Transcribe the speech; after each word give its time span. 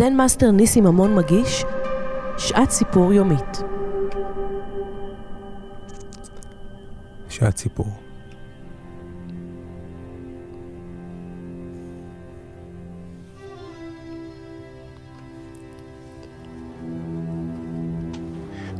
זן 0.00 0.16
מאסטר 0.16 0.50
ניסי 0.50 0.80
ממון 0.80 1.14
מגיש 1.14 1.64
שעת 2.38 2.70
סיפור 2.70 3.12
יומית. 3.12 3.62
שעת 7.28 7.56
סיפור. 7.56 7.86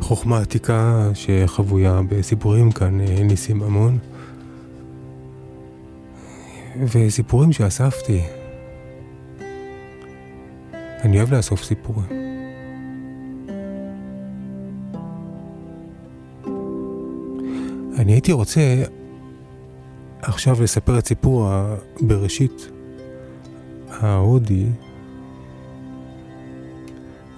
חוכמה 0.00 0.38
עתיקה 0.40 1.10
שחבויה 1.14 2.00
בסיפורים 2.08 2.72
כאן, 2.72 3.00
אה, 3.00 3.22
ניסים 3.22 3.62
המון. 3.62 3.98
וסיפורים 6.92 7.52
שאספתי. 7.52 8.39
אני 11.10 11.18
אוהב 11.18 11.34
לאסוף 11.34 11.62
סיפורים. 11.62 12.06
אני 17.98 18.12
הייתי 18.12 18.32
רוצה 18.32 18.60
עכשיו 20.22 20.62
לספר 20.62 20.98
את 20.98 21.06
סיפור 21.06 21.48
הבראשית 21.50 22.70
ההודי, 23.90 24.66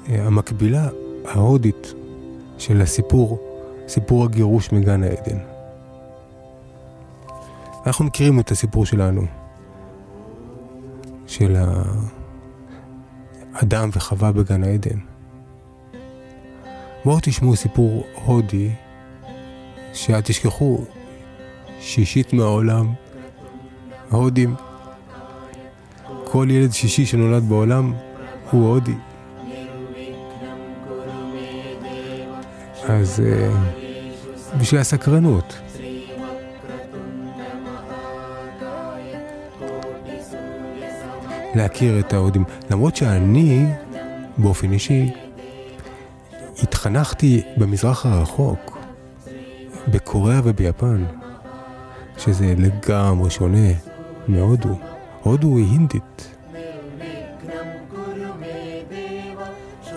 אה, 0.09 0.27
המקבילה 0.27 0.89
ההודית 1.25 1.95
של 2.59 2.81
הסיפור, 2.81 3.39
סיפור 3.89 4.25
הגירוש 4.25 4.73
מגן 4.73 5.03
העדן. 5.03 5.39
אנחנו 7.87 8.05
מכירים 8.05 8.41
את 8.41 8.51
הסיפור 8.51 8.87
שלנו, 8.87 9.23
של 11.27 11.57
האדם 13.55 13.89
וחווה 13.93 14.33
בגן 14.33 14.65
העדן. 14.65 14.99
בואו 17.05 17.19
תשמעו 17.23 17.57
סיפור 17.57 18.07
הודי, 18.25 18.71
שאל 19.93 20.21
תשכחו, 20.21 20.85
שישית 21.81 22.33
מהעולם, 22.33 22.93
הודים, 24.11 24.55
כל 26.25 26.47
ילד 26.51 26.73
שישי 26.73 27.07
שנולד 27.07 27.43
בעולם 27.43 27.93
הוא 28.51 28.69
הודי. 28.69 28.95
אז 32.89 33.23
uh, 33.23 34.57
בשביל 34.59 34.81
הסקרנות. 34.81 35.55
להכיר 41.55 42.01
את 42.01 42.13
ההודים. 42.13 42.45
למרות 42.71 42.97
שאני, 42.97 43.67
באופן 44.39 44.73
אישי, 44.73 45.11
התחנכתי 46.63 47.43
במזרח 47.57 48.07
הרחוק, 48.07 48.79
בקוריאה 49.89 50.41
וביפן, 50.45 51.05
שזה 52.19 52.55
לגמרי 52.59 53.31
שונה 53.31 53.69
מהודו. 54.29 54.79
הודו 55.23 55.57
היא 55.57 55.67
הינדית. 55.71 56.37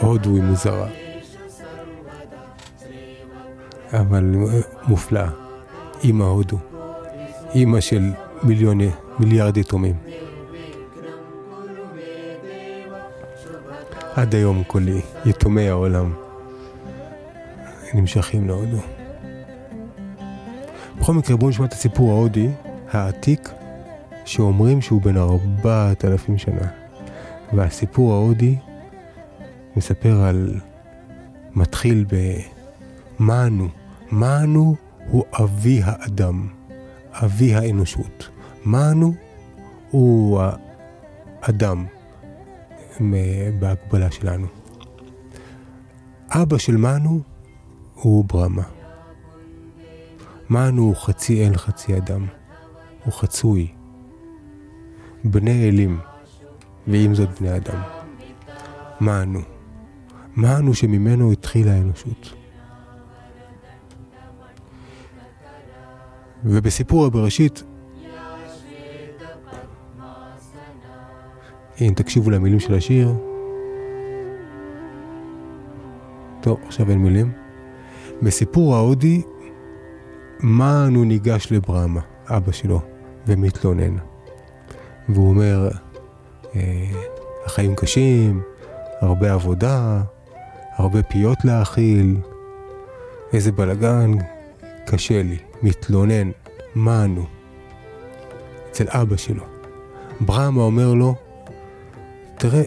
הודו 0.02 0.36
היא 0.36 0.44
מוזרה. 0.44 0.88
אבל 3.94 4.36
מופלאה. 4.88 5.30
אימא 6.04 6.24
הודו. 6.24 6.58
אימא 7.56 7.80
של 7.80 8.12
מיליוני, 8.44 8.90
מיליארד 9.20 9.58
יתומים. 9.58 9.96
עד 14.16 14.36
היום 14.36 14.64
כל 14.68 14.84
יתומי 15.26 15.70
העולם 15.70 16.14
נמשכים 17.94 18.48
להודו. 18.48 18.78
בכל 21.00 21.14
מקרה 21.14 21.38
בואו 21.38 21.50
נשמע 21.50 21.66
את 21.66 21.74
הסיפור 21.74 22.12
ההודי 22.12 22.50
העתיק 22.92 23.50
שאומרים 24.26 24.82
שהוא 24.82 25.02
בן 25.02 25.18
ארבעת 25.18 26.06
אלפים 26.06 26.38
שנה. 26.38 26.68
והסיפור 27.54 28.14
ההודי 28.14 28.56
מספר 29.76 30.24
על... 30.24 30.60
מתחיל 31.56 32.06
במאנו. 33.20 33.68
מאנו 34.12 34.76
הוא 35.10 35.24
אבי 35.34 35.82
האדם, 35.84 36.48
אבי 37.12 37.56
האנושות. 37.56 38.30
מאנו 38.66 39.14
הוא 39.92 40.42
האדם, 41.42 41.86
בהקבלה 43.60 44.12
שלנו. 44.12 44.48
אבא 46.30 46.58
של 46.58 46.78
מנו 46.78 47.22
הוא 47.94 48.26
ברמה. 48.26 48.64
מנו 50.50 50.82
הוא 50.82 50.96
חצי 50.96 51.48
אל 51.48 51.58
חצי 51.58 51.98
אדם. 51.98 52.26
הוא 53.06 53.14
חצוי. 53.14 53.68
בני 55.24 55.70
אלים, 55.70 56.00
ועם 56.88 57.16
זאת 57.16 57.42
בני 57.42 57.56
אדם. 57.56 57.82
מנו. 59.02 59.40
מנו 60.36 60.74
שממנו 60.74 61.32
התחילה 61.32 61.74
האנושות. 61.74 62.34
ובסיפור 66.44 67.06
הבראשית 67.06 67.64
אם 71.82 71.94
תקשיבו 71.96 72.30
למילים 72.30 72.60
של 72.60 72.74
השיר. 72.74 73.14
טוב, 76.42 76.60
עכשיו 76.66 76.90
אין 76.90 77.00
מילים. 77.00 77.32
בסיפור 78.22 78.76
ההודי, 78.76 79.22
מאנו 80.40 81.04
ניגש 81.04 81.52
לברמה, 81.52 82.02
אבא 82.28 82.52
שלו, 82.52 82.82
ומתלונן. 83.28 83.98
והוא 85.10 85.30
אומר, 85.30 85.70
אה, 86.56 86.86
החיים 87.46 87.76
קשים, 87.76 88.42
הרבה 89.02 89.34
עבודה, 89.34 90.02
הרבה 90.76 91.04
פיות 91.04 91.38
להאכיל, 91.46 92.18
איזה 93.34 93.52
בלגן, 93.52 94.12
קשה 94.86 95.24
לי, 95.24 95.38
מתלונן, 95.64 96.32
מאנו, 96.76 97.26
אצל 98.72 98.86
אבא 98.90 99.18
שלו. 99.18 99.44
ברמה 100.22 100.62
אומר 100.62 100.94
לו, 100.94 101.16
תראה, 102.38 102.64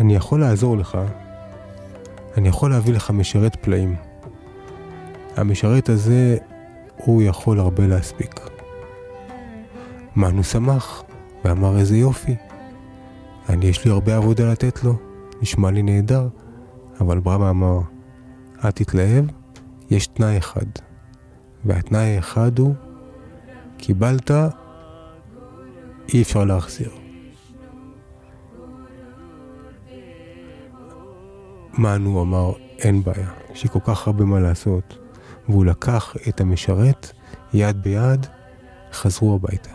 אני 0.00 0.14
יכול 0.14 0.40
לעזור 0.40 0.76
לך, 0.76 0.98
אני 2.36 2.48
יכול 2.48 2.70
להביא 2.70 2.94
לך 2.94 3.10
משרת 3.10 3.56
פלאים. 3.56 3.96
המשרת 5.36 5.88
הזה, 5.88 6.36
הוא 6.96 7.22
יכול 7.22 7.58
הרבה 7.58 7.86
להספיק. 7.86 8.40
מנו 10.16 10.44
שמח, 10.44 11.02
ואמר 11.44 11.78
איזה 11.78 11.96
יופי. 11.96 12.36
אני, 13.48 13.66
יש 13.66 13.84
לי 13.84 13.90
הרבה 13.90 14.16
עבודה 14.16 14.52
לתת 14.52 14.84
לו, 14.84 14.94
נשמע 15.42 15.70
לי 15.70 15.82
נהדר, 15.82 16.28
אבל 17.00 17.18
ברמה 17.18 17.50
אמר, 17.50 17.80
אל 18.64 18.70
תתלהב, 18.70 19.24
יש 19.90 20.06
תנאי 20.06 20.38
אחד. 20.38 20.66
והתנאי 21.64 22.16
האחד 22.16 22.58
הוא, 22.58 22.74
קיבלת, 23.78 24.30
אי 26.14 26.22
אפשר 26.22 26.44
להחזיר. 26.44 26.90
מנו 31.80 32.22
אמר, 32.22 32.52
אין 32.78 33.02
בעיה, 33.02 33.30
יש 33.52 33.64
לי 33.64 33.70
כל 33.70 33.78
כך 33.84 34.06
הרבה 34.06 34.24
מה 34.24 34.40
לעשות. 34.40 34.98
והוא 35.48 35.64
לקח 35.64 36.14
את 36.28 36.40
המשרת 36.40 37.12
יד 37.52 37.82
ביד, 37.82 38.26
חזרו 38.92 39.34
הביתה. 39.34 39.70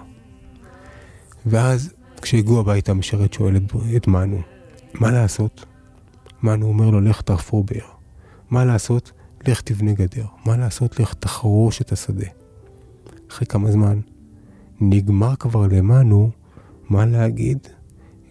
ואז 1.45 1.93
כשהגיעו 2.21 2.59
הביתה 2.59 2.91
המשרת 2.91 3.33
שואל 3.33 3.55
את, 3.95 4.07
מנו, 4.07 4.41
מה 4.93 5.11
לעשות? 5.11 5.65
מנו 6.43 6.65
אומר 6.65 6.89
לו, 6.89 7.01
לך 7.01 7.21
תחפור 7.21 7.63
באר. 7.63 7.89
מה 8.49 8.65
לעשות? 8.65 9.11
לך 9.47 9.61
תבנה 9.61 9.93
גדר. 9.93 10.25
מה 10.45 10.57
לעשות? 10.57 10.99
לך 10.99 11.13
תחרוש 11.13 11.81
את 11.81 11.91
השדה. 11.91 12.27
אחרי 13.31 13.47
כמה 13.47 13.71
זמן 13.71 13.99
נגמר 14.81 15.35
כבר 15.35 15.67
למנו 15.67 16.31
מה 16.89 17.05
להגיד 17.05 17.67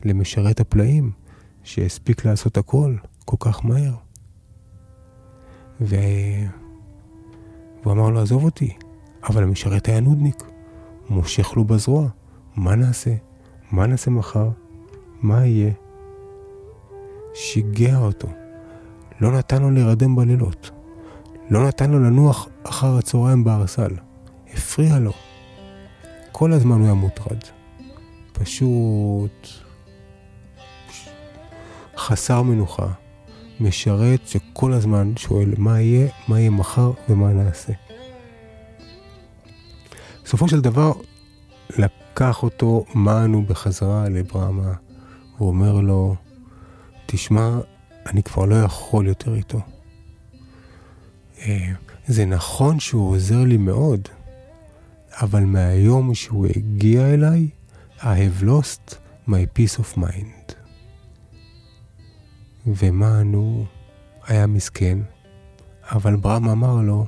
למשרת 0.05 0.61
הפלאים, 0.61 1.11
שהספיק 1.65 2.25
לעשות 2.25 2.57
הכל. 2.57 2.95
כל 3.25 3.37
כך 3.41 3.65
מהר. 3.65 3.95
ו... 5.81 5.97
והוא 7.83 7.93
אמר 7.93 8.11
לו, 8.11 8.21
עזוב 8.21 8.45
אותי, 8.45 8.77
אבל 9.29 9.43
המשרת 9.43 9.89
היה 9.89 10.01
נודניק, 10.01 10.43
מושך 11.09 11.53
לו 11.57 11.65
בזרוע, 11.65 12.09
מה 12.57 12.75
נעשה? 12.75 13.15
מה 13.71 13.87
נעשה 13.87 14.11
מחר? 14.11 14.49
מה 15.23 15.47
יהיה? 15.47 15.73
שיגע 17.35 17.97
אותו, 17.97 18.29
לא 19.21 19.33
נתן 19.33 19.63
לו 19.63 19.71
להירדם 19.71 20.17
בלילות, 20.17 20.71
לא 21.51 21.69
נתן 21.69 21.91
לו 21.91 22.01
לנוח 22.01 22.49
אחר 22.65 22.99
הצהריים 22.99 23.45
בארסל, 23.45 23.95
הפריע 24.55 24.99
לו. 24.99 25.13
כל 26.33 26.53
הזמן 26.53 26.77
הוא 26.77 26.85
היה 26.85 26.95
מוטרד. 26.95 27.39
פשוט 28.33 29.49
חסר 31.97 32.43
מנוחה, 32.43 32.87
משרת 33.61 34.29
שכל 34.29 34.73
הזמן 34.73 35.13
שואל 35.17 35.55
מה 35.59 35.81
יהיה, 35.81 36.09
מה 36.29 36.41
יהיה 36.41 36.51
מחר 36.51 36.93
ומה 37.09 37.33
נעשה. 37.33 37.73
בסופו 40.25 40.49
של 40.49 40.61
דבר, 40.61 40.93
לקח 41.79 42.43
אותו 42.43 42.85
מנו 42.95 43.43
בחזרה 43.43 44.09
לברמה, 44.09 44.73
הוא 45.39 45.49
אומר 45.49 45.81
לו, 45.81 46.17
תשמע, 47.07 47.59
אני 48.07 48.23
כבר 48.23 48.45
לא 48.45 48.57
יכול 48.57 49.07
יותר 49.07 49.35
איתו. 49.35 49.61
אה, 51.39 51.73
זה 52.07 52.25
נכון 52.25 52.81
שהוא 52.81 53.11
עוזר 53.11 53.45
לי 53.45 53.57
מאוד, 53.57 54.09
אבל 55.13 55.45
מהיום 55.45 56.15
שהוא 56.15 56.47
הגיע 56.57 57.15
אליי, 57.15 57.49
I 57.99 58.03
have 58.03 58.45
lost 58.45 58.95
my 59.29 59.59
peace 59.59 59.79
of 59.79 59.99
mind. 59.99 60.44
ומנו 62.67 63.65
היה 64.27 64.47
מסכן, 64.47 64.99
אבל 65.91 66.17
ברם 66.17 66.49
אמר 66.49 66.83
לו, 66.83 67.07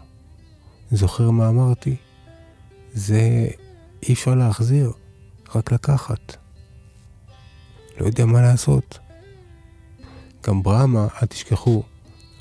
זוכר 0.90 1.30
מה 1.30 1.48
אמרתי? 1.48 1.96
זה 2.92 3.48
אי 4.02 4.12
אפשר 4.12 4.34
להחזיר, 4.34 4.92
רק 5.54 5.72
לקחת. 5.72 6.36
לא 8.00 8.06
יודע 8.06 8.26
מה 8.26 8.42
לעשות. 8.42 8.98
גם 10.46 10.62
ברמה, 10.62 11.06
אל 11.22 11.26
תשכחו, 11.26 11.82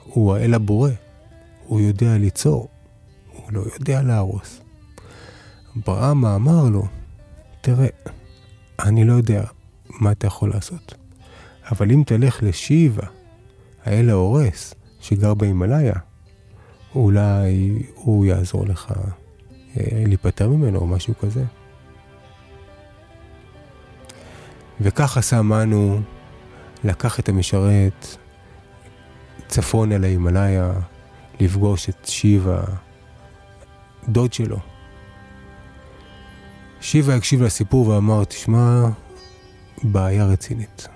הוא 0.04 0.36
האל 0.36 0.54
הבורא, 0.54 0.92
הוא 1.66 1.80
יודע 1.80 2.18
ליצור, 2.18 2.70
הוא 3.32 3.54
לא 3.54 3.64
יודע 3.74 4.02
להרוס. 4.02 4.62
ברמה 5.76 6.36
אמר 6.36 6.70
לו, 6.70 6.88
תראה, 7.62 7.88
אני 8.80 9.04
לא 9.04 9.14
יודע 9.14 9.44
מה 9.90 10.12
אתה 10.12 10.28
יכול 10.28 10.50
לעשות, 10.50 10.94
אבל 11.72 11.92
אם 11.92 12.04
תלך 12.06 12.44
לשיבה, 12.44 13.08
האל 13.86 14.10
ההורס, 14.10 14.74
שגר 15.00 15.34
בהימאליה, 15.34 15.94
אולי 16.96 17.80
הוא 17.96 18.26
יעזור 18.26 18.66
לך 18.66 18.94
אה, 19.78 20.04
להיפטר 20.08 20.50
ממנו 20.50 20.80
או 20.80 20.88
משהו 20.88 21.14
כזה. 21.20 21.44
וכך 24.82 25.18
עשה 25.18 25.42
מנו, 25.42 26.02
לקח 26.84 27.20
את 27.20 27.30
המשרת 27.30 28.08
צפון 29.48 29.92
אל 29.92 30.04
ההימאליה, 30.04 30.74
לפגוש 31.40 31.90
את 31.90 32.06
שיבה, 32.06 32.64
דוד 34.10 34.34
שלו. 34.34 34.58
שיבה 36.82 37.16
הקשיב 37.16 37.42
לסיפור 37.44 37.88
ואמר, 37.88 38.24
תשמע, 38.24 38.88
בעיה 39.84 40.26
רצינית. 40.26 40.88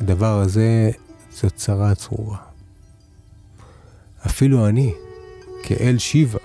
הדבר 0.00 0.40
הזה 0.40 0.90
זו 1.32 1.50
צרה 1.50 1.94
צרורה. 1.94 2.38
אפילו 4.26 4.66
אני, 4.66 4.92
כאל 5.62 5.98
שיבה, 5.98 6.38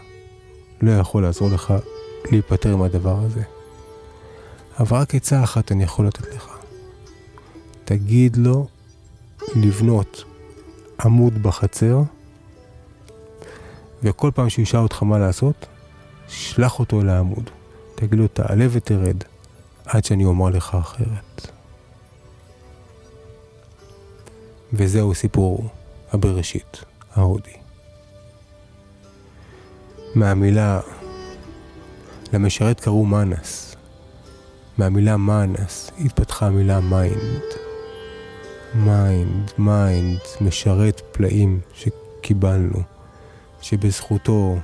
לא 0.82 0.92
יכול 0.92 1.24
לעזור 1.24 1.50
לך 1.50 1.74
להיפטר 2.32 2.76
מהדבר 2.76 3.20
הזה. 3.20 3.42
אבל 4.80 4.98
רק 4.98 5.16
עצה 5.16 5.44
אחת 5.44 5.72
אני 5.72 5.84
יכול 5.84 6.08
לתת 6.08 6.36
לך. 6.36 6.58
תגיד 7.86 8.38
לו 8.38 8.68
לבנות 9.56 10.24
עמוד 11.02 11.44
בחצר, 11.44 12.02
וכל 14.04 14.32
פעם 14.36 14.50
שהוא 14.50 14.64
ישאל 14.64 14.80
אותך 14.80 15.04
מה 15.04 15.20
לעשות, 15.20 15.66
שלח 16.28 16.80
אותו 16.80 17.04
לעמוד. 17.04 17.50
תגיד 17.96 18.20
לו, 18.20 18.28
תעלה 18.28 18.68
ותרד, 18.72 19.18
עד 19.86 20.06
שאני 20.06 20.26
אומר 20.26 20.50
לך 20.50 20.76
אחרת. 20.76 21.52
וזהו 24.74 25.16
סיפור 25.16 25.70
הבראשית 26.12 26.84
ההודי. 27.14 27.54
מהמילה, 30.16 30.80
למשרת 32.34 32.80
קראו 32.80 33.06
manas. 33.06 33.76
מהמילה 34.78 35.18
manas 35.18 35.92
התפתחה 36.00 36.48
המילה 36.48 36.80
mind. 36.80 37.42
mind, 38.76 39.52
mind, 39.58 40.20
משרת 40.42 41.02
פלאים 41.12 41.60
שקיבלנו, 41.74 42.82
שבזכותו 43.62 44.58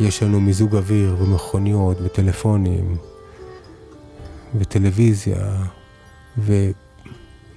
יש 0.00 0.22
לנו 0.22 0.40
מיזוג 0.40 0.76
אוויר 0.76 1.16
ומכוניות 1.18 1.96
וטלפונים 2.02 2.96
וטלוויזיה 4.54 5.64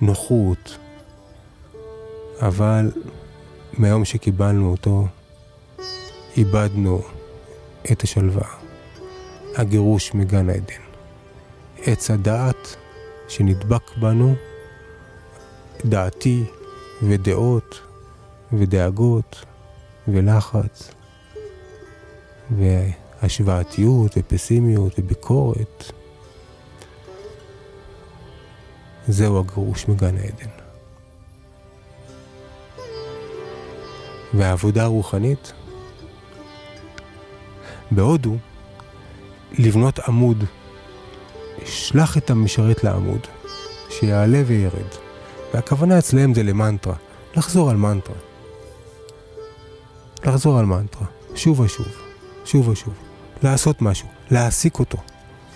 ונוחות, 0.01 0.77
אבל 2.41 2.91
מהיום 3.73 4.05
שקיבלנו 4.05 4.71
אותו, 4.71 5.07
איבדנו 6.37 7.01
את 7.91 8.01
השלווה, 8.03 8.47
הגירוש 9.55 10.13
מגן 10.13 10.49
עדן. 10.49 10.81
עץ 11.85 12.11
הדעת 12.11 12.75
שנדבק 13.27 13.97
בנו, 13.97 14.35
דעתי 15.85 16.43
ודעות 17.03 17.81
ודאגות 18.53 19.45
ולחץ 20.07 20.91
והשוואתיות 22.51 24.11
ופסימיות 24.17 24.99
וביקורת. 24.99 25.91
זהו 29.07 29.39
הגירוש 29.39 29.87
מגן 29.87 30.17
עדן. 30.17 30.64
והעבודה 34.37 34.83
הרוחנית 34.83 35.53
בהודו, 37.91 38.35
לבנות 39.51 39.99
עמוד, 39.99 40.43
שלח 41.65 42.17
את 42.17 42.29
המשרת 42.29 42.83
לעמוד, 42.83 43.19
שיעלה 43.89 44.43
וירד. 44.45 45.05
והכוונה 45.53 45.99
אצלם 45.99 46.33
זה 46.33 46.43
למנטרה, 46.43 46.95
לחזור 47.35 47.69
על 47.69 47.77
מנטרה. 47.77 48.15
לחזור 50.25 50.59
על 50.59 50.65
מנטרה, 50.65 51.07
שוב 51.35 51.59
ושוב, 51.59 51.87
שוב 52.45 52.67
ושוב. 52.67 52.93
לעשות 53.43 53.81
משהו, 53.81 54.07
להעסיק 54.31 54.79
אותו, 54.79 54.97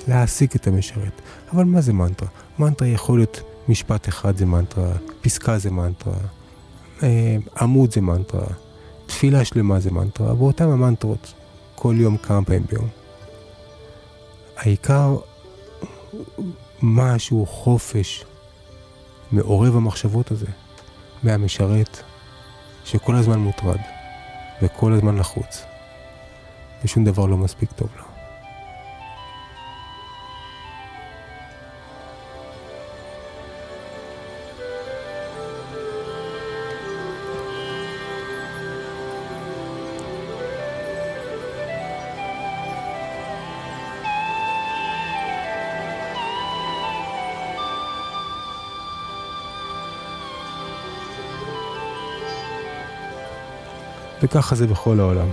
להעסיק 0.07 0.55
את 0.55 0.67
המשרת. 0.67 1.21
אבל 1.53 1.63
מה 1.63 1.81
זה 1.81 1.93
מנטרה? 1.93 2.29
מנטרה 2.59 2.87
יכול 2.87 3.19
להיות 3.19 3.41
משפט 3.69 4.09
אחד 4.09 4.37
זה 4.37 4.45
מנטרה, 4.45 4.93
פסקה 5.21 5.57
זה 5.57 5.71
מנטרה, 5.71 6.13
אה, 7.03 7.37
עמוד 7.61 7.91
זה 7.91 8.01
מנטרה, 8.01 8.47
תפילה 9.09 9.45
שלמה 9.45 9.79
זה 9.79 9.91
מנטרה, 9.91 10.33
ואותם 10.33 10.69
המנטרות. 10.69 11.33
כל 11.75 11.95
יום 11.97 12.17
כמה 12.17 12.45
פעמים 12.45 12.65
ביום. 12.69 12.87
העיקר 14.57 15.17
משהו 16.81 17.45
חופש 17.45 18.25
מעורב 19.31 19.75
המחשבות 19.75 20.31
הזה, 20.31 20.45
מהמשרת 21.23 22.03
שכל 22.85 23.15
הזמן 23.15 23.39
מוטרד 23.39 23.79
וכל 24.61 24.93
הזמן 24.93 25.17
לחוץ, 25.17 25.63
ושום 26.83 27.05
דבר 27.05 27.25
לא 27.25 27.37
מספיק 27.37 27.71
טוב 27.71 27.89
לו. 27.97 28.08
וככה 54.29 54.55
זה 54.55 54.67
בכל 54.67 54.99
העולם. 54.99 55.27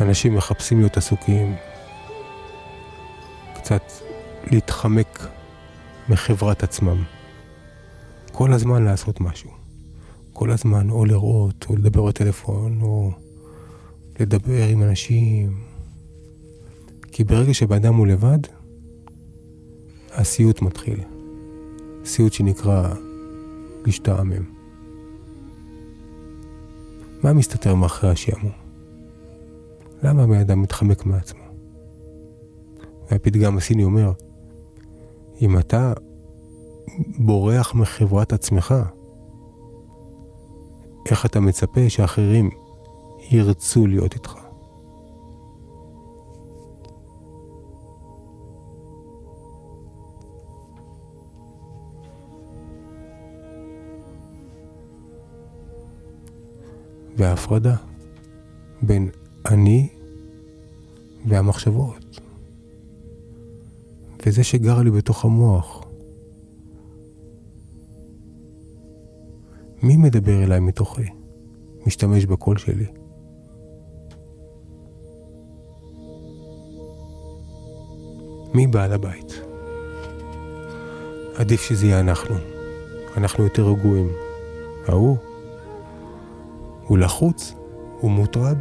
אנשים 0.00 0.34
מחפשים 0.34 0.78
להיות 0.78 0.96
עסוקים, 0.96 1.56
קצת 3.54 3.82
להתחמק 4.50 5.26
מחברת 6.08 6.62
עצמם. 6.62 7.02
כל 8.32 8.52
הזמן 8.52 8.84
לעשות 8.84 9.20
משהו. 9.20 9.50
כל 10.32 10.50
הזמן 10.50 10.90
או 10.90 11.04
לראות, 11.04 11.66
או 11.68 11.76
לדבר 11.76 12.02
בטלפון, 12.02 12.78
או 12.82 13.10
לדבר 14.20 14.68
עם 14.68 14.82
אנשים. 14.82 15.58
כי 17.12 17.24
ברגע 17.24 17.54
שבאדם 17.54 17.94
הוא 17.94 18.06
לבד, 18.06 18.38
הסיוט 20.12 20.62
מתחיל. 20.62 21.00
סיוט 22.04 22.32
שנקרא 22.32 22.94
להשתעמם. 23.86 24.53
מה 27.24 27.32
מסתתר 27.32 27.74
מאחורי 27.74 28.12
השעמום? 28.12 28.52
למה 30.02 30.22
הבן 30.22 30.38
אדם 30.38 30.62
מתחמק 30.62 31.06
מעצמו? 31.06 31.44
והפתגם 33.10 33.56
הסיני 33.56 33.84
אומר, 33.84 34.12
אם 35.40 35.58
אתה 35.58 35.92
בורח 37.18 37.74
מחברת 37.74 38.32
עצמך, 38.32 38.74
איך 41.06 41.26
אתה 41.26 41.40
מצפה 41.40 41.80
שאחרים 41.88 42.50
ירצו 43.30 43.86
להיות 43.86 44.14
איתך? 44.14 44.43
וההפרדה 57.16 57.76
בין 58.82 59.08
אני 59.46 59.88
והמחשבות. 61.26 62.20
וזה 64.26 64.44
שגר 64.44 64.82
לי 64.82 64.90
בתוך 64.90 65.24
המוח. 65.24 65.84
מי 69.82 69.96
מדבר 69.96 70.44
אליי 70.44 70.60
מתוכי? 70.60 71.06
משתמש 71.86 72.26
בקול 72.26 72.58
שלי. 72.58 72.86
מי 78.54 78.66
בעל 78.66 78.92
הבית? 78.92 79.32
עדיף 81.34 81.62
שזה 81.62 81.86
יהיה 81.86 82.00
אנחנו. 82.00 82.34
אנחנו 83.16 83.44
יותר 83.44 83.68
רגועים. 83.68 84.08
ההוא, 84.86 85.16
הוא 86.86 86.98
לחוץ, 86.98 87.54
הוא 88.00 88.10
מוטרד. 88.10 88.58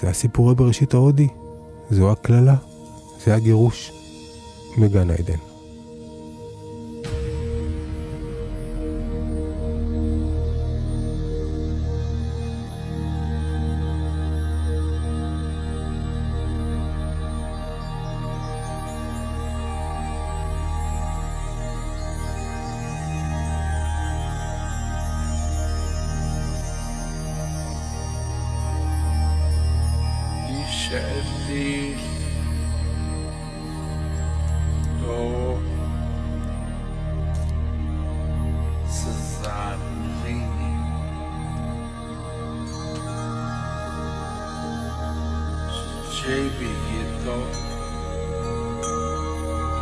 זה 0.00 0.08
הסיפורי 0.08 0.54
בראשית 0.54 0.94
ההודי, 0.94 1.28
זו 1.90 2.12
הקללה, 2.12 2.56
זה 3.24 3.34
הגירוש 3.34 3.92
מגן 4.78 5.10
העדן. 5.10 5.51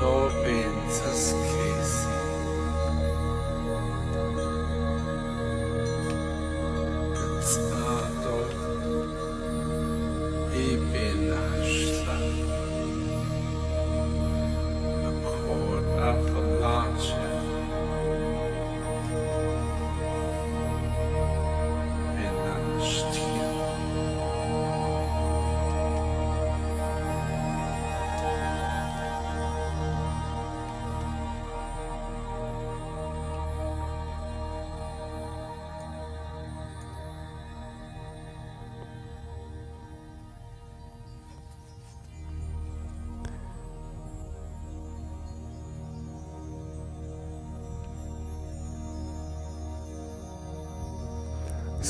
Open 0.03 0.73
to 0.89 1.15
skin. 1.15 1.70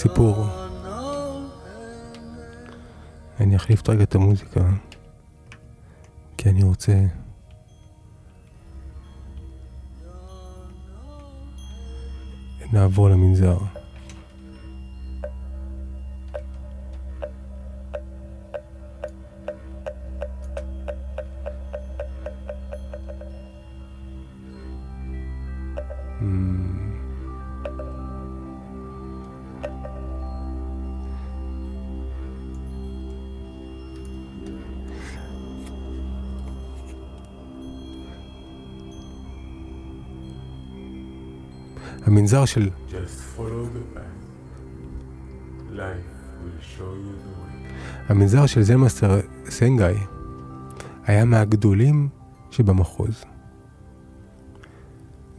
סיפור. 0.01 0.47
אני 3.41 3.57
אחליף 3.57 3.89
רגע 3.89 4.03
את 4.03 4.15
המוזיקה, 4.15 4.61
כי 6.37 6.49
אני 6.49 6.63
רוצה... 6.63 6.93
נעבור 12.73 13.11
למנזר. 13.11 13.59
The 43.75 43.99
way. 43.99 44.11
המנזר 48.09 48.47
של 48.47 48.63
Zen 48.63 48.82
master 48.82 49.21
סנגאי 49.49 49.95
היה 51.07 51.25
מהגדולים 51.25 52.09
שבמחוז. 52.51 53.25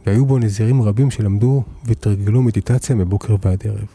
והיו 0.06 0.26
בו 0.26 0.38
נזירים 0.38 0.82
רבים 0.82 1.10
שלמדו 1.10 1.62
ותרגלו 1.84 2.42
מדיטציה 2.42 2.96
מבוקר 2.96 3.36
ועד 3.42 3.66
ערב. 3.66 3.86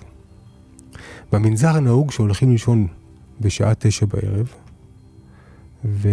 במנזר 1.32 1.80
נהוג 1.80 2.12
שהולכים 2.12 2.52
לישון 2.52 2.88
בשעה 3.42 3.76
תשע 3.76 4.06
בערב, 4.06 4.54
ו... 5.86 6.10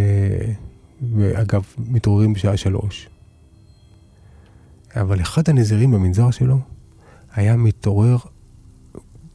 ואגב, 1.17 1.65
מתעוררים 1.79 2.33
בשעה 2.33 2.57
שלוש. 2.57 3.09
אבל 4.97 5.21
אחד 5.21 5.49
הנזירים 5.49 5.91
במנזר 5.91 6.31
שלו 6.31 6.59
היה 7.35 7.57
מתעורר 7.57 8.17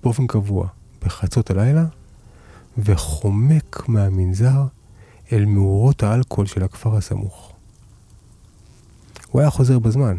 באופן 0.03 0.27
קבוע 0.27 0.67
בחצות 1.05 1.49
הלילה 1.49 1.85
וחומק 2.77 3.83
מהמנזר 3.87 4.65
אל 5.31 5.45
מאורות 5.45 6.03
האלכוהול 6.03 6.47
של 6.47 6.63
הכפר 6.63 6.95
הסמוך. 6.95 7.53
הוא 9.31 9.41
היה 9.41 9.49
חוזר 9.49 9.79
בזמן, 9.79 10.17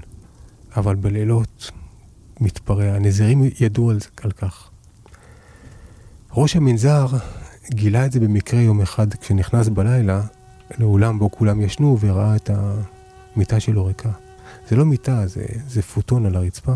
אבל 0.77 0.95
בלילות 0.95 1.71
מתפרע. 2.41 2.85
הנזירים 2.85 3.43
ידעו 3.61 3.91
על, 3.91 3.99
על 4.23 4.33
כך. 4.33 4.71
ראש 6.33 6.57
המנזר 6.57 7.07
גילה 7.71 8.07
את 8.07 8.13
זה 8.13 8.21
במקרה 8.21 8.61
יום 8.61 8.81
אחד 8.81 9.15
כשנכנס 9.15 9.69
בלילה 9.69 10.23
לאולם 10.79 11.19
בו 11.19 11.31
כולם 11.31 11.61
ישנו 11.61 11.99
וראה 12.01 12.37
את 12.37 12.51
המיטה 13.35 13.61
שלו 13.61 13.85
ריקה. 13.85 14.11
זה 14.69 14.77
לא 14.77 14.85
מיטה, 14.85 15.27
זה, 15.27 15.45
זה 15.69 15.83
פוטון 15.83 16.27
על 16.27 16.37
הרצפה. 16.37 16.73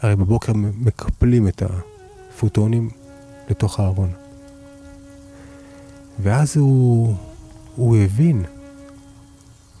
הרי 0.00 0.16
בבוקר 0.16 0.52
מקפלים 0.54 1.48
את 1.48 1.62
הפוטונים 1.62 2.90
לתוך 3.50 3.80
הארון. 3.80 4.10
ואז 6.22 6.56
הוא, 6.56 7.14
הוא 7.76 7.96
הבין 7.96 8.44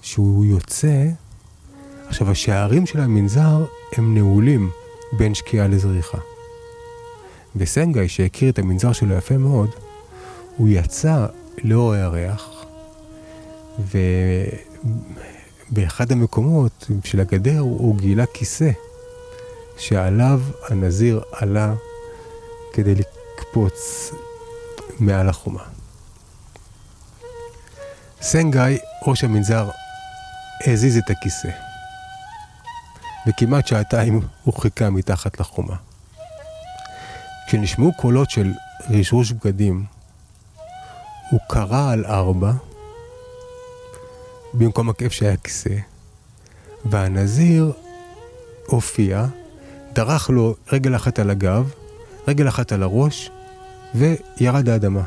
שהוא 0.02 0.44
יוצא, 0.44 1.08
עכשיו 2.08 2.30
השערים 2.30 2.86
של 2.86 3.00
המנזר 3.00 3.64
הם 3.96 4.14
נעולים 4.14 4.70
בין 5.12 5.34
שקיעה 5.34 5.68
לזריחה. 5.68 6.18
וסנגאי, 7.56 8.08
שהכיר 8.08 8.50
את 8.50 8.58
המנזר 8.58 8.92
שלו 8.92 9.14
יפה 9.14 9.38
מאוד, 9.38 9.70
הוא 10.56 10.68
יצא 10.68 11.26
לאור 11.64 11.92
הירח, 11.92 12.64
ובאחד 15.72 16.12
המקומות 16.12 16.86
של 17.04 17.20
הגדר 17.20 17.58
הוא 17.58 17.98
גילה 17.98 18.26
כיסא, 18.26 18.70
שעליו 19.78 20.40
הנזיר 20.68 21.22
עלה 21.32 21.74
כדי 22.72 22.94
לקפוץ 22.94 24.10
מעל 25.00 25.28
החומה. 25.28 25.62
סנגאי, 28.20 28.78
ראש 29.06 29.24
המנזר, 29.24 29.70
הזיז 30.66 30.96
את 30.96 31.10
הכיסא. 31.10 31.48
וכמעט 33.26 33.66
שעתיים 33.66 34.20
הוא 34.44 34.54
חיכה 34.54 34.90
מתחת 34.90 35.40
לחומה. 35.40 35.76
כשנשמעו 37.46 37.92
קולות 37.92 38.30
של 38.30 38.52
רשרוש 38.90 39.32
בגדים, 39.32 39.84
הוא 41.30 41.40
קרא 41.48 41.92
על 41.92 42.04
ארבע, 42.06 42.52
במקום 44.54 44.88
הכיף 44.88 45.12
שהיה 45.12 45.36
כיסא, 45.36 45.76
והנזיר 46.84 47.72
הופיע, 48.66 49.26
דרך 49.92 50.30
לו 50.30 50.54
רגל 50.72 50.96
אחת 50.96 51.18
על 51.18 51.30
הגב, 51.30 51.70
רגל 52.28 52.48
אחת 52.48 52.72
על 52.72 52.82
הראש, 52.82 53.30
וירד 53.94 54.68
לאדמה. 54.68 55.02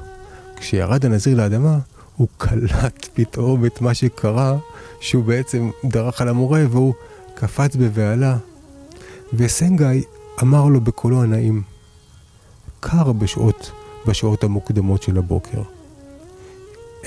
כשירד 0.56 1.06
הנזיר 1.06 1.38
לאדמה, 1.38 1.78
הוא 2.16 2.28
קלט 2.38 3.08
פתאום 3.14 3.66
את 3.66 3.82
מה 3.82 3.94
שקרה, 3.94 4.58
שהוא 5.00 5.24
בעצם 5.24 5.70
דרך 5.86 6.22
על 6.22 6.28
המורה 6.28 6.64
והוא 6.70 6.94
קפץ 7.34 7.76
בבהלה. 7.76 8.38
וסנגאי 9.34 10.04
אמר 10.42 10.66
לו 10.66 10.82
בקולו 10.82 11.24
הנעים, 11.24 11.62
קר 12.80 13.12
בשעות, 13.12 13.72
בשעות 14.08 14.44
המוקדמות 14.44 15.04
של 15.04 15.18
הבוקר. 15.18 15.62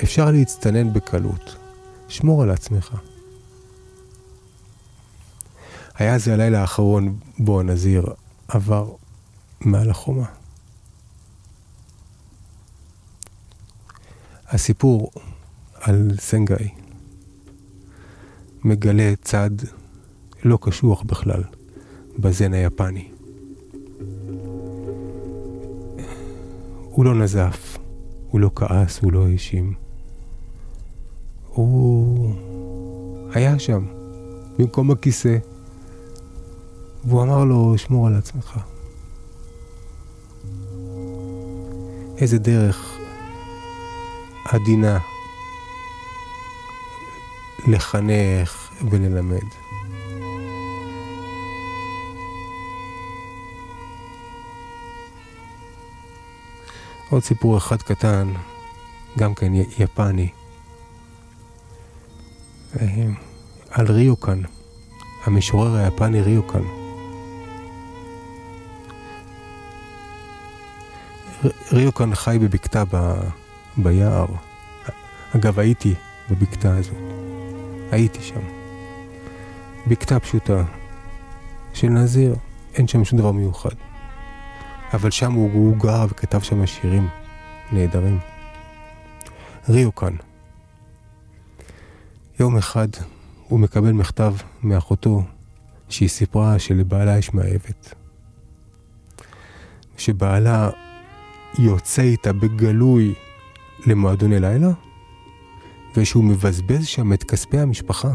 אפשר 0.03 0.31
להצטנן 0.31 0.93
בקלות, 0.93 1.55
שמור 2.07 2.43
על 2.43 2.49
עצמך. 2.49 2.95
היה 5.95 6.19
זה 6.19 6.33
הלילה 6.33 6.61
האחרון 6.61 7.19
בו 7.39 7.59
הנזיר 7.59 8.05
עבר 8.47 8.91
מעל 9.61 9.89
החומה. 9.89 10.25
הסיפור 14.47 15.11
על 15.73 16.11
סנגאי 16.19 16.69
מגלה 18.63 19.13
צד 19.21 19.49
לא 20.43 20.57
קשוח 20.61 21.01
בכלל 21.01 21.43
בזן 22.19 22.53
היפני. 22.53 23.11
הוא 26.95 27.05
לא 27.05 27.15
נזף, 27.15 27.77
הוא 28.27 28.41
לא 28.41 28.51
כעס, 28.55 28.99
הוא 28.99 29.13
לא 29.13 29.27
האשים. 29.27 29.84
הוא 31.55 32.33
היה 33.33 33.59
שם, 33.59 33.85
במקום 34.57 34.91
הכיסא, 34.91 35.37
והוא 37.05 37.23
אמר 37.23 37.43
לו, 37.43 37.77
שמור 37.77 38.07
על 38.07 38.15
עצמך. 38.15 38.59
איזה 42.17 42.39
דרך 42.39 42.97
עדינה 44.45 44.99
לחנך 47.67 48.71
וללמד. 48.91 49.45
עוד 57.09 57.23
סיפור 57.23 57.57
אחד 57.57 57.81
קטן, 57.81 58.33
גם 59.17 59.33
כן 59.33 59.51
יפני, 59.53 60.29
על 63.71 63.91
ריוקן, 63.91 64.41
המשורר 65.23 65.75
היפני 65.75 66.21
ריוקן. 66.21 66.63
ריוקן 71.71 72.15
חי 72.15 72.37
בבקתה 72.41 72.83
ב... 72.91 73.13
ביער. 73.77 74.25
אגב, 75.35 75.59
הייתי 75.59 75.93
בבקתה 76.29 76.77
הזאת. 76.77 76.95
הייתי 77.91 78.21
שם. 78.21 78.41
בקתה 79.87 80.19
פשוטה 80.19 80.63
של 81.73 81.87
נזיר, 81.87 82.35
אין 82.73 82.87
שם 82.87 83.05
שום 83.05 83.19
דבר 83.19 83.31
מיוחד. 83.31 83.75
אבל 84.93 85.11
שם 85.11 85.31
הוא, 85.31 85.51
הוא 85.53 85.77
גר 85.77 86.05
וכתב 86.09 86.39
שם 86.39 86.65
שירים 86.65 87.07
נהדרים. 87.71 88.19
ריוקן. 89.69 90.15
יום 92.39 92.57
אחד 92.57 92.87
הוא 93.47 93.59
מקבל 93.59 93.91
מכתב 93.91 94.33
מאחותו 94.63 95.23
שהיא 95.89 96.09
סיפרה 96.09 96.59
שלבעלה 96.59 97.17
יש 97.17 97.33
מאהבת. 97.33 97.93
שבעלה 99.97 100.69
יוצא 101.59 102.01
איתה 102.01 102.33
בגלוי 102.33 103.13
למועדוני 103.85 104.39
לילה, 104.39 104.69
ושהוא 105.95 106.23
מבזבז 106.23 106.85
שם 106.85 107.13
את 107.13 107.23
כספי 107.23 107.59
המשפחה. 107.59 108.11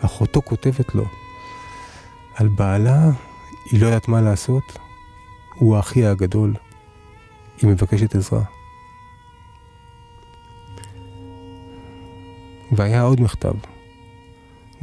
אחותו 0.00 0.42
כותבת 0.42 0.94
לו 0.94 1.04
על 2.34 2.48
בעלה, 2.48 3.10
היא 3.70 3.80
לא 3.80 3.86
יודעת 3.86 4.08
מה 4.08 4.20
לעשות, 4.20 4.78
הוא 5.54 5.76
האחי 5.76 6.06
הגדול, 6.06 6.54
היא 7.62 7.70
מבקשת 7.70 8.14
עזרה. 8.14 8.55
והיה 12.72 13.02
עוד 13.02 13.20
מכתב, 13.20 13.54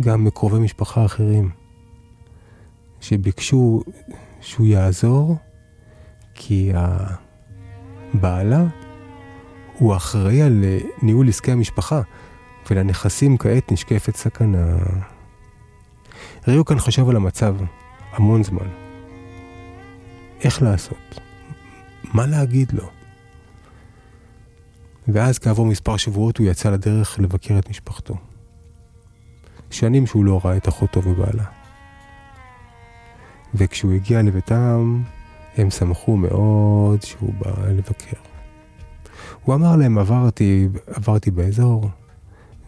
גם 0.01 0.23
מקרובי 0.23 0.59
משפחה 0.59 1.05
אחרים, 1.05 1.49
שביקשו 3.01 3.81
שהוא 4.41 4.67
יעזור, 4.67 5.35
כי 6.35 6.71
הבעלה 8.13 8.63
הוא 9.77 9.95
אחראי 9.95 10.41
על 10.41 10.63
אה, 10.63 10.79
ניהול 11.01 11.29
עסקי 11.29 11.51
המשפחה, 11.51 12.01
ולנכסים 12.69 13.37
כעת 13.37 13.71
נשקפת 13.71 14.15
סכנה. 14.15 14.75
ראו 16.47 16.65
כאן 16.65 16.79
חשב 16.79 17.09
על 17.09 17.15
המצב 17.15 17.55
המון 18.11 18.43
זמן. 18.43 18.67
איך 20.41 20.61
לעשות? 20.61 21.19
מה 22.13 22.25
להגיד 22.25 22.71
לו? 22.71 22.89
ואז 25.07 25.39
כעבור 25.39 25.65
מספר 25.65 25.97
שבועות 25.97 26.37
הוא 26.37 26.47
יצא 26.47 26.69
לדרך 26.69 27.19
לבקר 27.19 27.59
את 27.59 27.69
משפחתו. 27.69 28.15
שנים 29.69 30.07
שהוא 30.07 30.25
לא 30.25 30.41
ראה 30.43 30.57
את 30.57 30.67
אחותו 30.67 31.01
ובעלה. 31.05 31.43
וכשהוא 33.55 33.93
הגיע 33.93 34.21
לביתם, 34.21 35.01
הם 35.57 35.69
שמחו 35.69 36.17
מאוד 36.17 37.01
שהוא 37.01 37.33
בא 37.39 37.67
לבקר. 37.67 38.17
הוא 39.43 39.55
אמר 39.55 39.75
להם, 39.75 39.97
עברתי, 39.97 40.67
עברתי 40.87 41.31
באזור, 41.31 41.89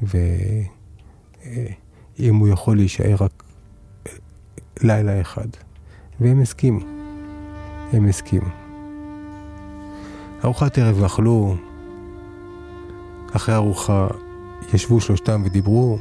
ואם 0.02 0.66
הוא 2.36 2.48
יכול 2.48 2.78
להישאר 2.78 3.16
רק 3.20 3.44
לילה 4.82 5.22
אחד. 5.22 5.48
והם 6.20 6.42
הסכימו. 6.42 6.80
הם 7.94 8.08
הסכימו. 8.08 8.50
ארוחת 10.44 10.78
ערב 10.78 11.04
אכלו, 11.04 11.56
אחרי 13.36 13.56
ארוחה 13.56 14.08
ישבו 14.74 15.02
שלושתם 15.02 15.42
ודיברו. 15.46 15.98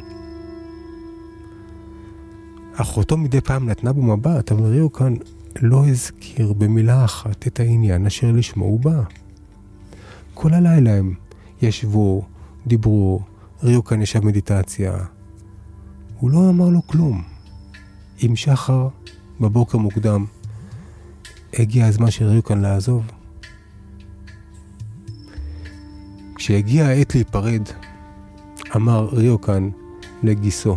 אחותו 2.77 3.17
מדי 3.17 3.41
פעם 3.41 3.69
נתנה 3.69 3.93
בו 3.93 4.03
מבט, 4.03 4.53
אבל 4.53 4.65
ריו 4.65 4.93
כאן 4.93 5.15
לא 5.63 5.87
הזכיר 5.87 6.53
במילה 6.53 7.05
אחת 7.05 7.47
את 7.47 7.61
העניין 7.61 8.07
אשר 8.07 8.33
לשמו 8.33 8.65
הוא 8.65 8.81
בא. 8.81 9.03
כל 10.35 10.55
הלילה 10.55 10.95
הם 10.95 11.15
ישבו, 11.63 12.25
דיברו, 12.67 13.21
ריו 13.63 13.85
כאן 13.85 14.03
ישב 14.03 14.25
מדיטציה. 14.25 14.97
הוא 16.19 16.31
לא 16.31 16.51
אמר 16.51 16.69
לו 16.69 16.87
כלום. 16.87 17.23
עם 18.19 18.37
שחר, 18.37 18.89
בבוקר 19.41 19.79
מוקדם, 19.79 20.25
הגיע 21.53 21.87
הזמן 21.87 22.11
של 22.11 22.41
כאן 22.45 22.61
לעזוב. 22.61 23.24
כשהגיעה 26.45 26.89
העת 26.89 27.15
להיפרד, 27.15 27.63
אמר 28.77 29.09
ריוקן 29.13 29.71
לגיסו, 30.23 30.77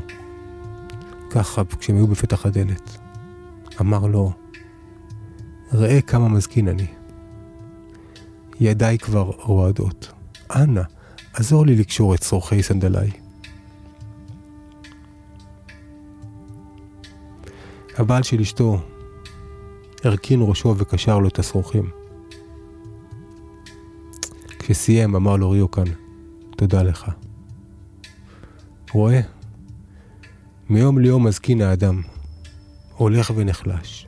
ככה 1.30 1.62
כשהם 1.80 1.96
היו 1.96 2.08
בפתח 2.08 2.46
הדלת, 2.46 2.98
אמר 3.82 4.08
לו, 4.08 4.32
ראה 5.74 6.02
כמה 6.02 6.30
מזקין 6.30 6.68
אני. 6.68 6.88
ידיי 8.60 8.98
כבר 8.98 9.32
רועדות. 9.38 10.12
אנא, 10.56 10.82
עזור 11.34 11.66
לי 11.66 11.76
לקשור 11.76 12.16
את 12.16 12.20
צורכי 12.20 12.64
סנדליי. 12.64 13.12
הבעל 17.98 18.24
של 18.24 18.42
אשתו 18.42 18.80
הרכין 20.04 20.40
ראשו 20.42 20.76
וקשר 20.78 21.20
לו 21.20 21.28
את 21.28 21.40
השרוכים. 21.40 22.07
כשסיים 24.68 25.16
אמר 25.16 25.36
לו 25.36 25.50
ריוקן, 25.50 25.84
תודה 26.58 26.84
לך. 26.84 27.12
רואה? 28.92 29.20
מיום 30.70 31.00
ליום 31.00 31.28
מזקין 31.28 31.62
האדם, 31.62 32.02
הולך 32.96 33.32
ונחלש. 33.36 34.08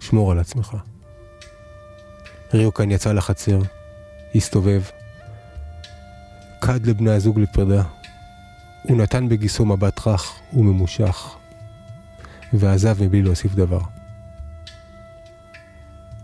שמור 0.00 0.32
על 0.32 0.38
עצמך. 0.38 0.76
ריוקן 2.54 2.90
יצא 2.90 3.12
לחצר, 3.12 3.58
הסתובב, 4.34 4.82
קד 6.60 6.86
לבני 6.86 7.10
הזוג 7.10 7.40
לפרידה, 7.40 7.82
הוא 8.82 8.96
נתן 8.96 9.28
בגיסו 9.28 9.66
מבט 9.66 10.06
רך 10.06 10.32
וממושך, 10.52 11.36
ועזב 12.52 13.04
מבלי 13.04 13.22
להוסיף 13.22 13.54
דבר. 13.54 13.80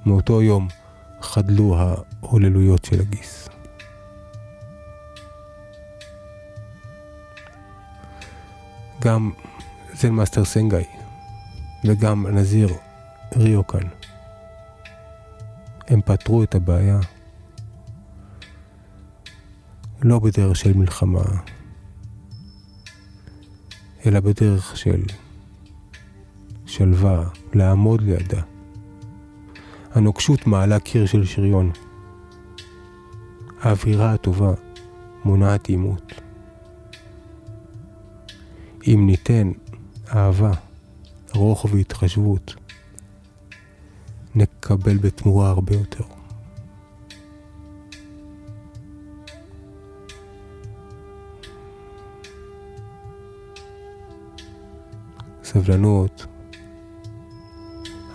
מאותו 0.06 0.42
יום 0.42 0.68
חדלו 1.22 1.76
ההוללויות 1.78 2.84
של 2.84 3.00
הגיס. 3.00 3.48
גם 9.00 9.30
זן 9.94 10.10
מאסטר 10.10 10.44
סנגאי 10.44 10.84
וגם 11.84 12.26
הנזיר 12.26 12.68
ריוקן. 13.36 13.88
הם 15.88 16.00
פתרו 16.02 16.42
את 16.42 16.54
הבעיה 16.54 16.98
לא 20.02 20.18
בדרך 20.18 20.56
של 20.56 20.72
מלחמה, 20.72 21.24
אלא 24.06 24.20
בדרך 24.20 24.76
של 24.76 25.02
שלווה, 26.66 27.28
לעמוד 27.54 28.02
לידה. 28.02 28.42
הנוקשות 29.94 30.46
מעלה 30.46 30.80
קיר 30.80 31.06
של 31.06 31.24
שריון. 31.24 31.70
האווירה 33.60 34.12
הטובה 34.12 34.52
מונעת 35.24 35.68
עימות. 35.68 36.12
אם 38.86 39.02
ניתן 39.06 39.50
אהבה, 40.14 40.52
רוח 41.34 41.64
והתחשבות, 41.64 42.54
נקבל 44.34 44.96
בתמורה 44.96 45.48
הרבה 45.50 45.74
יותר. 45.74 46.04
סבלנות, 55.44 56.26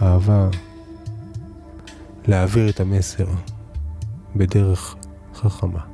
אהבה, 0.02 0.50
להעביר 2.28 2.70
את 2.70 2.80
המסר 2.80 3.26
בדרך 4.36 4.96
חכמה. 5.36 5.92